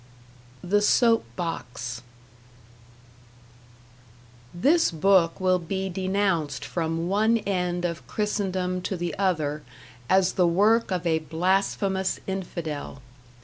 #The 0.63 0.81
Soap 0.81 1.23
Box# 1.35 2.01
This 4.51 4.89
book 4.89 5.39
will 5.39 5.59
be 5.59 5.89
denounced 5.89 6.65
from 6.65 7.07
one 7.07 7.37
end 7.37 7.85
of 7.85 8.07
Christendom 8.07 8.81
to 8.81 8.97
the 8.97 9.13
other 9.19 9.61
as 10.09 10.33
the 10.33 10.47
work 10.47 10.89
of 10.89 11.05
a 11.05 11.19
blasphemous 11.19 12.19
infidel. 12.25 12.99